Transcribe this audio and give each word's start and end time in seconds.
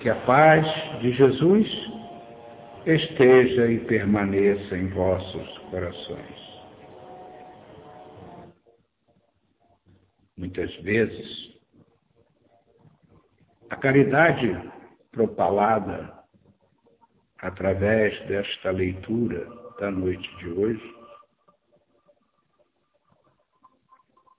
Que 0.00 0.10
a 0.10 0.14
paz 0.26 0.66
de 1.00 1.12
Jesus 1.12 1.68
esteja 2.86 3.66
e 3.70 3.80
permaneça 3.80 4.76
em 4.76 4.88
vossos 4.88 5.58
corações. 5.70 6.46
Muitas 10.36 10.74
vezes, 10.76 11.56
a 13.70 13.76
caridade 13.76 14.70
propalada 15.10 16.14
através 17.38 18.18
desta 18.26 18.70
leitura 18.70 19.48
da 19.80 19.90
noite 19.90 20.28
de 20.36 20.50
hoje 20.50 20.96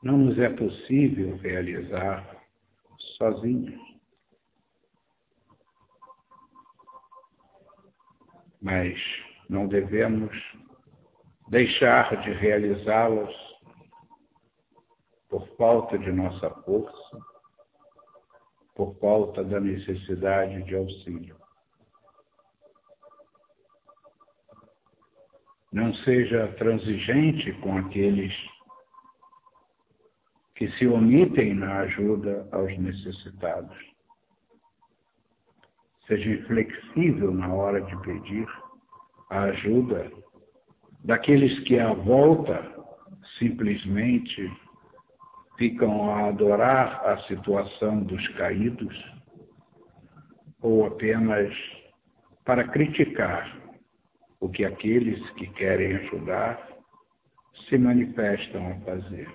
não 0.02 0.18
nos 0.18 0.40
é 0.40 0.50
possível 0.50 1.36
realizar 1.38 2.26
sozinhos. 3.18 3.97
Mas 8.68 9.00
não 9.48 9.66
devemos 9.66 10.36
deixar 11.48 12.22
de 12.22 12.32
realizá-las 12.34 13.34
por 15.30 15.48
falta 15.56 15.98
de 15.98 16.12
nossa 16.12 16.50
força, 16.66 17.18
por 18.76 18.94
falta 19.00 19.42
da 19.42 19.62
necessidade 19.62 20.64
de 20.64 20.76
auxílio. 20.76 21.38
Não 25.72 25.94
seja 25.94 26.54
transigente 26.58 27.54
com 27.62 27.78
aqueles 27.78 28.36
que 30.56 30.70
se 30.72 30.86
omitem 30.86 31.54
na 31.54 31.84
ajuda 31.84 32.50
aos 32.52 32.78
necessitados. 32.78 33.97
Seja 36.08 36.32
inflexível 36.32 37.34
na 37.34 37.54
hora 37.54 37.82
de 37.82 37.96
pedir 38.02 38.48
a 39.30 39.44
ajuda 39.44 40.10
daqueles 41.04 41.60
que 41.60 41.78
à 41.78 41.94
volta 41.94 42.76
simplesmente 43.38 44.50
ficam 45.58 46.10
a 46.10 46.30
adorar 46.30 47.06
a 47.06 47.18
situação 47.24 48.04
dos 48.04 48.26
caídos 48.30 48.96
ou 50.62 50.86
apenas 50.86 51.54
para 52.46 52.68
criticar 52.70 53.58
o 54.40 54.50
que 54.50 54.64
aqueles 54.64 55.30
que 55.32 55.48
querem 55.48 55.96
ajudar 55.98 56.68
se 57.68 57.78
manifestam 57.78 58.72
a 58.72 58.76
fazer. 58.82 59.28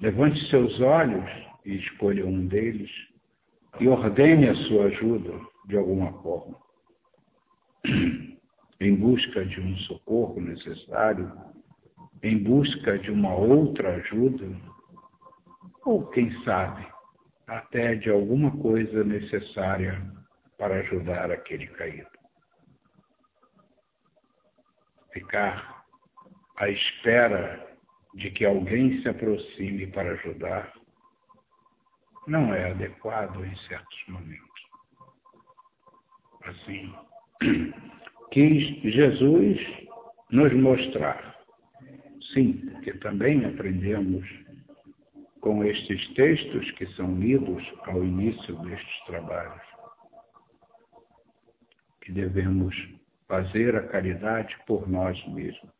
Levante 0.00 0.40
seus 0.48 0.80
olhos 0.80 1.28
e 1.64 1.76
escolha 1.76 2.24
um 2.24 2.46
deles 2.46 2.90
e 3.78 3.88
ordene 3.88 4.48
a 4.48 4.54
sua 4.54 4.86
ajuda 4.86 5.32
de 5.66 5.76
alguma 5.76 6.12
forma. 6.22 6.56
em 8.80 8.94
busca 8.94 9.44
de 9.44 9.60
um 9.60 9.76
socorro 9.78 10.40
necessário, 10.40 11.30
em 12.22 12.38
busca 12.38 12.98
de 12.98 13.10
uma 13.10 13.34
outra 13.34 13.96
ajuda, 13.96 14.48
ou 15.84 16.06
quem 16.08 16.32
sabe, 16.44 16.86
até 17.46 17.94
de 17.94 18.10
alguma 18.10 18.50
coisa 18.58 19.04
necessária 19.04 20.00
para 20.56 20.80
ajudar 20.80 21.30
aquele 21.30 21.66
caído. 21.68 22.08
Ficar 25.12 25.84
à 26.56 26.68
espera 26.68 27.66
de 28.14 28.30
que 28.30 28.44
alguém 28.44 29.02
se 29.02 29.08
aproxime 29.08 29.86
para 29.88 30.12
ajudar 30.12 30.72
não 32.26 32.54
é 32.54 32.70
adequado 32.70 33.44
em 33.44 33.56
certos 33.68 34.04
momentos. 34.08 34.60
Assim, 36.44 36.94
quis 38.30 38.80
Jesus 38.82 39.58
nos 40.30 40.52
mostrar, 40.54 41.38
sim, 42.32 42.52
porque 42.70 42.92
também 42.94 43.44
aprendemos 43.44 44.26
com 45.40 45.64
estes 45.64 46.06
textos 46.14 46.70
que 46.72 46.86
são 46.94 47.18
lidos 47.18 47.64
ao 47.86 48.04
início 48.04 48.56
destes 48.62 49.04
trabalhos, 49.06 49.62
que 52.02 52.12
devemos 52.12 52.74
fazer 53.26 53.74
a 53.76 53.88
caridade 53.88 54.56
por 54.66 54.88
nós 54.88 55.16
mesmos. 55.28 55.70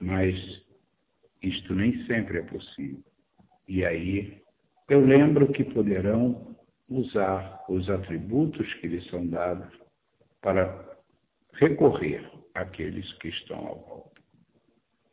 Mas 0.00 0.34
isto 1.42 1.74
nem 1.74 2.04
sempre 2.06 2.38
é 2.38 2.42
possível. 2.42 3.04
E 3.66 3.84
aí 3.84 4.42
eu 4.88 5.04
lembro 5.04 5.52
que 5.52 5.64
poderão 5.64 6.56
usar 6.88 7.64
os 7.68 7.88
atributos 7.90 8.72
que 8.74 8.86
lhes 8.86 9.06
são 9.08 9.26
dados 9.26 9.68
para 10.40 10.98
recorrer 11.54 12.28
àqueles 12.54 13.12
que 13.14 13.28
estão 13.28 13.58
ao 13.58 13.78
volta. 13.80 14.20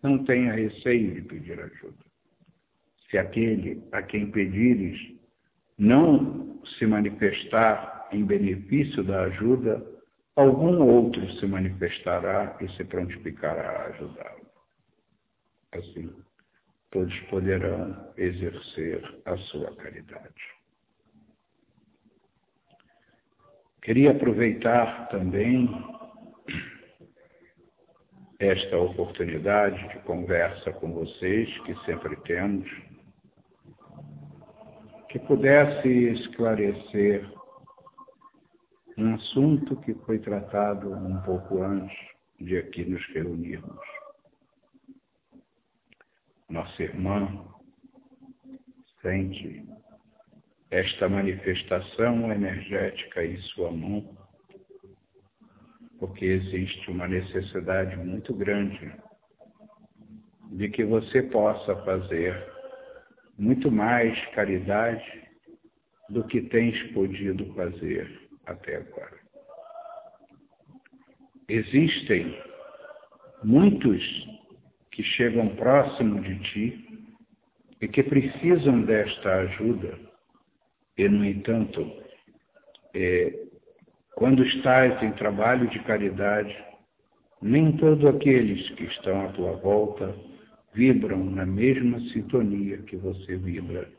Não 0.01 0.23
tenha 0.23 0.53
receio 0.53 1.15
de 1.15 1.21
pedir 1.23 1.59
ajuda. 1.59 2.05
Se 3.09 3.17
aquele 3.17 3.83
a 3.91 4.01
quem 4.01 4.31
pedires 4.31 4.97
não 5.77 6.61
se 6.77 6.85
manifestar 6.85 8.07
em 8.11 8.23
benefício 8.23 9.03
da 9.03 9.23
ajuda, 9.23 9.85
algum 10.35 10.81
outro 10.81 11.29
se 11.33 11.45
manifestará 11.45 12.57
e 12.61 12.69
se 12.69 12.83
prontificará 12.85 13.69
a 13.69 13.85
ajudá-lo. 13.87 14.45
Assim, 15.73 16.13
todos 16.95 17.19
poderão 17.29 17.93
exercer 18.15 19.03
a 19.25 19.35
sua 19.35 19.75
caridade. 19.75 20.33
Queria 23.81 24.11
aproveitar 24.11 25.09
também 25.09 25.69
esta 28.39 28.77
oportunidade 28.77 29.89
de 29.89 29.99
conversa 30.03 30.71
com 30.71 30.93
vocês, 30.93 31.49
que 31.65 31.75
sempre 31.83 32.15
temos, 32.21 32.65
que 35.09 35.19
pudesse 35.19 35.89
esclarecer 35.89 37.29
um 38.97 39.15
assunto 39.15 39.75
que 39.81 39.93
foi 40.05 40.19
tratado 40.19 40.93
um 40.93 41.21
pouco 41.23 41.61
antes 41.61 41.97
de 42.39 42.57
aqui 42.57 42.85
nos 42.85 43.05
reunirmos 43.07 44.04
nossa 46.49 46.83
irmã 46.83 47.45
sente 49.01 49.65
esta 50.71 51.07
manifestação 51.07 52.31
energética 52.31 53.25
em 53.25 53.37
sua 53.53 53.71
mão, 53.71 54.17
porque 55.99 56.25
existe 56.25 56.89
uma 56.91 57.07
necessidade 57.07 57.95
muito 57.97 58.33
grande 58.33 58.93
de 60.51 60.69
que 60.69 60.83
você 60.83 61.21
possa 61.23 61.75
fazer 61.83 62.53
muito 63.37 63.71
mais 63.71 64.19
caridade 64.27 65.23
do 66.09 66.23
que 66.25 66.41
tens 66.41 66.81
podido 66.93 67.53
fazer 67.53 68.29
até 68.45 68.77
agora. 68.77 69.19
Existem 71.47 72.41
muitos 73.43 74.34
que 74.95 75.03
chegam 75.03 75.49
próximo 75.57 76.21
de 76.21 76.39
ti 76.39 77.05
e 77.81 77.87
que 77.87 78.01
precisam 78.01 78.81
desta 78.83 79.29
ajuda. 79.39 79.99
E, 80.97 81.09
no 81.09 81.25
entanto, 81.25 81.85
é, 82.93 83.45
quando 84.15 84.41
estás 84.45 85.03
em 85.03 85.11
trabalho 85.11 85.67
de 85.67 85.79
caridade, 85.79 86.57
nem 87.41 87.73
todos 87.73 88.05
aqueles 88.05 88.69
que 88.75 88.85
estão 88.85 89.25
à 89.25 89.33
tua 89.33 89.57
volta 89.57 90.15
vibram 90.73 91.25
na 91.25 91.45
mesma 91.45 91.99
sintonia 92.11 92.77
que 92.83 92.95
você 92.95 93.35
vibra 93.35 93.89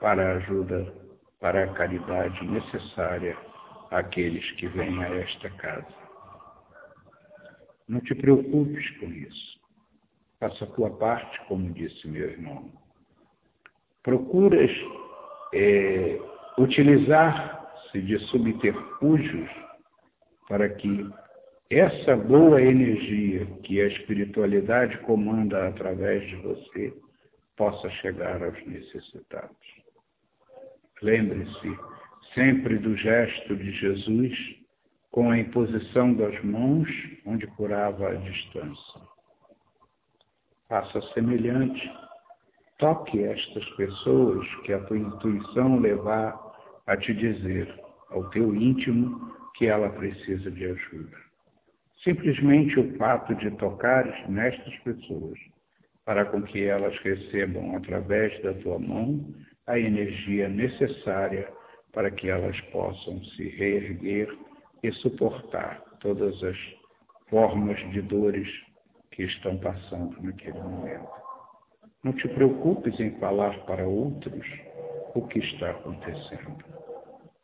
para 0.00 0.28
a 0.28 0.36
ajuda, 0.36 0.94
para 1.40 1.64
a 1.64 1.74
caridade 1.74 2.46
necessária 2.46 3.36
àqueles 3.90 4.48
que 4.52 4.68
vêm 4.68 5.02
a 5.02 5.08
esta 5.08 5.50
casa. 5.50 6.06
Não 7.88 8.00
te 8.00 8.14
preocupes 8.14 8.88
com 8.98 9.06
isso. 9.06 9.65
Faça 10.38 10.64
a 10.64 10.68
tua 10.68 10.90
parte, 10.90 11.40
como 11.46 11.72
disse 11.72 12.06
meu 12.06 12.28
irmão. 12.30 12.70
Procuras 14.02 14.70
é, 15.54 16.20
utilizar-se 16.58 18.02
de 18.02 18.18
subterfúgios 18.26 19.50
para 20.48 20.68
que 20.68 21.10
essa 21.70 22.14
boa 22.14 22.60
energia 22.60 23.46
que 23.62 23.80
a 23.80 23.86
espiritualidade 23.88 24.98
comanda 24.98 25.68
através 25.68 26.22
de 26.28 26.36
você 26.36 26.94
possa 27.56 27.88
chegar 27.90 28.42
aos 28.42 28.66
necessitados. 28.66 29.56
Lembre-se 31.02 31.78
sempre 32.34 32.78
do 32.78 32.94
gesto 32.96 33.56
de 33.56 33.72
Jesus 33.72 34.38
com 35.10 35.30
a 35.30 35.38
imposição 35.38 36.12
das 36.12 36.38
mãos 36.44 36.88
onde 37.24 37.46
curava 37.48 38.10
a 38.10 38.14
distância 38.14 39.05
faça 40.68 41.00
semelhante. 41.12 41.90
Toque 42.78 43.22
estas 43.22 43.64
pessoas 43.70 44.46
que 44.64 44.72
a 44.72 44.80
tua 44.80 44.98
intuição 44.98 45.78
levar 45.78 46.38
a 46.86 46.96
te 46.96 47.14
dizer 47.14 47.72
ao 48.10 48.28
teu 48.30 48.54
íntimo 48.54 49.32
que 49.54 49.66
ela 49.66 49.88
precisa 49.90 50.50
de 50.50 50.66
ajuda. 50.66 51.16
Simplesmente 52.04 52.78
o 52.78 52.96
fato 52.98 53.34
de 53.36 53.50
tocares 53.52 54.14
nestas 54.28 54.76
pessoas, 54.80 55.38
para 56.04 56.24
com 56.26 56.42
que 56.42 56.64
elas 56.64 56.96
recebam 56.98 57.76
através 57.76 58.40
da 58.42 58.52
tua 58.54 58.78
mão 58.78 59.34
a 59.66 59.78
energia 59.78 60.48
necessária 60.48 61.48
para 61.92 62.10
que 62.10 62.28
elas 62.28 62.60
possam 62.72 63.22
se 63.24 63.48
reerguer 63.48 64.28
e 64.82 64.92
suportar 64.92 65.82
todas 66.00 66.40
as 66.44 66.56
formas 67.28 67.78
de 67.90 68.02
dores 68.02 68.46
que 69.16 69.22
estão 69.22 69.56
passando 69.56 70.14
naquele 70.22 70.60
momento. 70.60 71.08
Não 72.04 72.12
te 72.12 72.28
preocupes 72.28 73.00
em 73.00 73.12
falar 73.12 73.58
para 73.64 73.88
outros 73.88 74.46
o 75.14 75.26
que 75.26 75.38
está 75.38 75.70
acontecendo. 75.70 76.62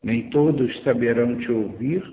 Nem 0.03 0.29
todos 0.29 0.83
saberão 0.83 1.39
te 1.39 1.51
ouvir 1.51 2.05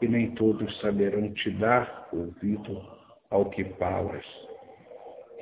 e 0.00 0.08
nem 0.08 0.30
todos 0.30 0.80
saberão 0.80 1.30
te 1.34 1.50
dar 1.50 2.08
ouvido 2.10 2.80
ao 3.28 3.50
que 3.50 3.64
falas. 3.74 4.24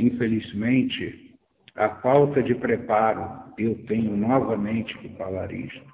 Infelizmente, 0.00 1.38
a 1.76 1.90
falta 2.00 2.42
de 2.42 2.56
preparo, 2.56 3.52
eu 3.56 3.86
tenho 3.86 4.16
novamente 4.16 4.98
que 4.98 5.10
falar 5.10 5.52
isto, 5.52 5.86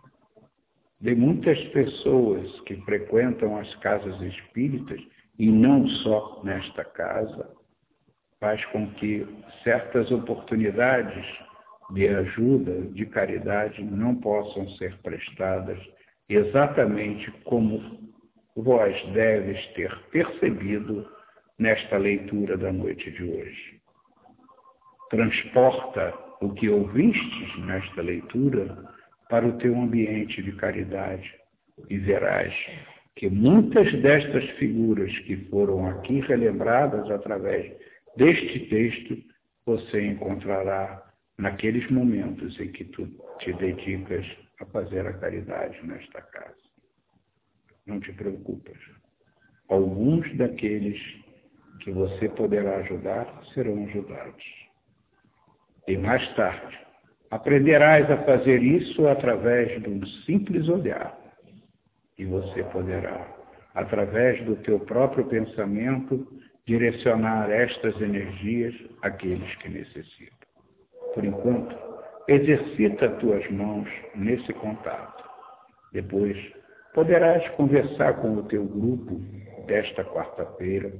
de 0.98 1.14
muitas 1.14 1.62
pessoas 1.68 2.58
que 2.60 2.76
frequentam 2.82 3.58
as 3.58 3.74
casas 3.76 4.18
espíritas, 4.22 5.00
e 5.38 5.50
não 5.50 5.86
só 5.86 6.40
nesta 6.42 6.82
casa, 6.82 7.55
faz 8.40 8.64
com 8.66 8.90
que 8.94 9.26
certas 9.62 10.10
oportunidades 10.10 11.26
de 11.90 12.08
ajuda, 12.08 12.82
de 12.92 13.06
caridade, 13.06 13.82
não 13.82 14.14
possam 14.16 14.68
ser 14.70 14.96
prestadas 14.98 15.78
exatamente 16.28 17.30
como 17.44 17.80
vós 18.56 19.00
deves 19.12 19.64
ter 19.74 19.96
percebido 20.10 21.06
nesta 21.58 21.96
leitura 21.96 22.56
da 22.56 22.72
noite 22.72 23.10
de 23.10 23.22
hoje. 23.22 23.80
Transporta 25.10 26.12
o 26.40 26.52
que 26.52 26.68
ouvistes 26.68 27.58
nesta 27.64 28.02
leitura 28.02 28.76
para 29.28 29.46
o 29.46 29.56
teu 29.58 29.74
ambiente 29.74 30.42
de 30.42 30.52
caridade 30.52 31.34
e 31.88 31.96
verás 31.98 32.54
que 33.14 33.30
muitas 33.30 33.90
destas 34.02 34.44
figuras 34.58 35.16
que 35.20 35.36
foram 35.48 35.86
aqui 35.86 36.20
relembradas 36.20 37.10
através 37.10 37.72
deste 38.16 38.60
texto, 38.68 39.16
você 39.64 40.06
encontrará 40.06 41.02
naqueles 41.38 41.88
momentos 41.90 42.58
em 42.60 42.70
que 42.72 42.84
tu 42.84 43.06
te 43.38 43.52
dedicas 43.54 44.26
a 44.60 44.66
fazer 44.66 45.06
a 45.06 45.12
caridade 45.12 45.78
nesta 45.86 46.22
casa. 46.22 46.54
Não 47.86 48.00
te 48.00 48.12
preocupes. 48.12 48.78
Alguns 49.68 50.34
daqueles 50.36 50.98
que 51.80 51.90
você 51.90 52.28
poderá 52.30 52.78
ajudar 52.78 53.42
serão 53.52 53.84
ajudados. 53.84 54.44
E 55.86 55.96
mais 55.96 56.26
tarde, 56.34 56.78
aprenderás 57.30 58.10
a 58.10 58.24
fazer 58.24 58.62
isso 58.62 59.06
através 59.06 59.82
de 59.82 59.88
um 59.88 60.04
simples 60.24 60.68
olhar. 60.68 61.16
E 62.18 62.24
você 62.24 62.64
poderá, 62.64 63.28
através 63.74 64.42
do 64.44 64.56
teu 64.56 64.80
próprio 64.80 65.26
pensamento, 65.26 66.26
direcionar 66.66 67.50
estas 67.50 67.98
energias 68.00 68.74
àqueles 69.02 69.54
que 69.56 69.68
necessitam. 69.68 70.48
Por 71.14 71.24
enquanto, 71.24 71.76
exercita 72.28 73.08
tuas 73.20 73.48
mãos 73.50 73.88
nesse 74.14 74.52
contato. 74.54 75.24
Depois, 75.92 76.36
poderás 76.92 77.48
conversar 77.50 78.20
com 78.20 78.36
o 78.36 78.42
teu 78.44 78.64
grupo 78.64 79.20
desta 79.66 80.04
quarta-feira, 80.04 80.92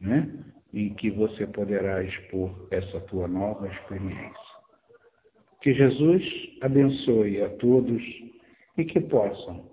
né? 0.00 0.28
em 0.72 0.94
que 0.94 1.10
você 1.10 1.46
poderá 1.46 2.02
expor 2.02 2.68
essa 2.70 3.00
tua 3.00 3.28
nova 3.28 3.68
experiência. 3.68 4.58
Que 5.62 5.74
Jesus 5.74 6.24
abençoe 6.62 7.42
a 7.42 7.48
todos 7.56 8.02
e 8.76 8.84
que 8.84 9.00
possam, 9.00 9.68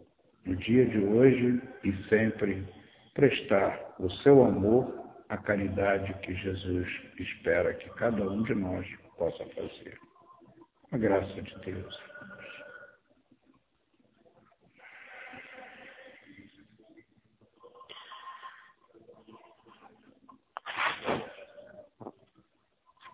no 0.46 0.56
dia 0.56 0.86
de 0.86 1.00
hoje 1.00 1.62
e 1.84 1.94
sempre, 2.10 2.66
prestar 3.14 3.96
o 4.00 4.10
seu 4.10 4.44
amor 4.44 5.05
à 5.30 5.38
caridade 5.38 6.14
que 6.22 6.36
Jesus 6.36 6.88
espera 7.20 7.74
que 7.74 7.90
cada 7.92 8.24
um 8.30 8.44
de 8.44 8.56
nós 8.56 8.88
possa 9.18 9.46
fazer. 9.46 9.98
A 10.92 10.98
graça 10.98 11.42
de 11.42 11.60
Deus. 11.66 12.15